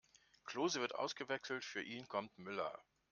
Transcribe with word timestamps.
Klose 0.45 0.81
wird 0.81 0.95
ausgewechselt, 0.95 1.63
für 1.63 1.83
ihn 1.83 2.07
kommt 2.07 2.35
Müller. 2.39 2.75